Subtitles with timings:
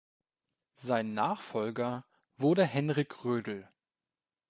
[0.77, 3.69] Sein Nachfolger wurde Henrik Rödl.